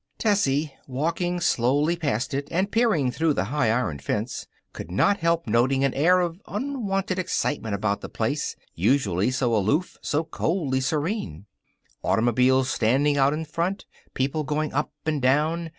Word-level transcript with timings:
Tessie, 0.17 0.73
walking 0.87 1.39
slowly 1.39 1.95
past 1.95 2.33
it, 2.33 2.47
and 2.49 2.71
peering 2.71 3.11
through 3.11 3.35
the 3.35 3.43
high 3.53 3.69
iron 3.69 3.99
fence, 3.99 4.47
could 4.73 4.89
not 4.89 5.19
help 5.19 5.45
noting 5.45 5.83
an 5.83 5.93
air 5.93 6.21
of 6.21 6.41
unwonted 6.47 7.19
excitement 7.19 7.75
about 7.75 8.01
the 8.01 8.09
place, 8.09 8.55
usually 8.73 9.29
so 9.29 9.55
aloof, 9.55 9.99
so 10.01 10.23
coldly 10.23 10.79
serene. 10.79 11.45
Automobiles 12.01 12.67
standing 12.71 13.15
out 13.17 13.31
in 13.31 13.45
front. 13.45 13.85
People 14.15 14.43
going 14.43 14.73
up 14.73 14.91
and 15.05 15.21
down. 15.21 15.69